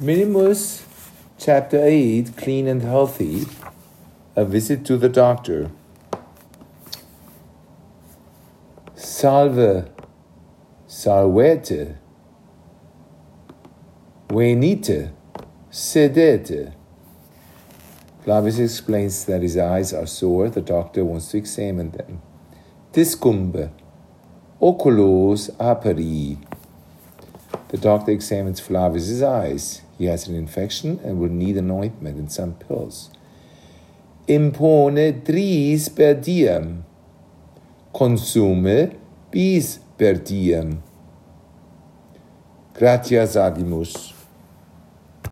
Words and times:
Minimus, 0.00 0.84
chapter 1.38 1.78
8, 1.80 2.36
clean 2.36 2.66
and 2.66 2.82
healthy, 2.82 3.44
a 4.34 4.44
visit 4.44 4.84
to 4.86 4.96
the 4.96 5.08
doctor. 5.08 5.70
Salve, 8.96 9.88
salvete, 10.88 11.94
venite, 14.28 15.12
sedete. 15.70 16.74
Flavius 18.24 18.58
explains 18.58 19.24
that 19.26 19.42
his 19.42 19.56
eyes 19.56 19.94
are 19.94 20.06
sore. 20.06 20.50
The 20.50 20.60
doctor 20.60 21.04
wants 21.04 21.30
to 21.30 21.36
examine 21.36 21.92
them. 21.92 22.20
Discumbe, 22.92 23.70
oculos 24.60 25.52
aperi. 25.52 26.36
The 27.74 27.80
doctor 27.80 28.12
examines 28.12 28.60
Flavius's 28.60 29.20
eyes. 29.20 29.82
He 29.98 30.04
has 30.04 30.28
an 30.28 30.36
infection 30.36 31.00
and 31.02 31.18
will 31.18 31.28
need 31.28 31.56
an 31.56 31.72
ointment 31.72 32.16
and 32.16 32.30
some 32.30 32.54
pills. 32.54 33.10
Impone 34.28 35.24
tris 35.24 35.88
per 35.88 36.14
diem. 36.14 36.84
Consume 37.92 38.94
bis 39.28 39.80
per 39.98 40.14
diem. 40.14 40.84
Gratias 42.74 43.34
agimus. 43.34 44.13